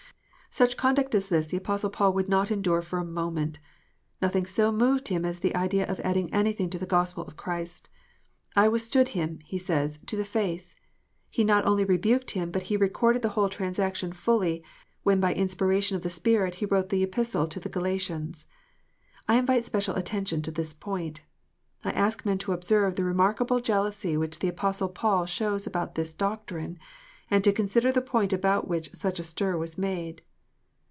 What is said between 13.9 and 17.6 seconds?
fully, when by inspiration of the Spirit he wrote the Epistle to